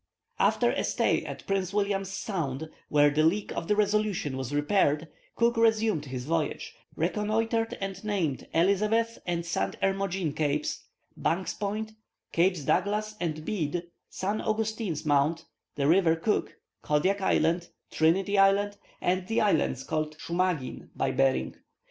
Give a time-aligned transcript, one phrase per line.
[0.49, 5.07] ]After a stay at Prince William's Sound, where the leak of the Resolution was repaired,
[5.35, 10.85] Cook resumed his voyage, reconnoitred and named Elizabeth and Saint Hermogene Capes,
[11.15, 11.91] Bank's Point,
[12.31, 15.45] Capes Douglas and Bede, Saint Augustine's Mount,
[15.75, 21.57] the River Cook, Kodiak Island, Trinity Island, and the islands called Schumagin by Behring.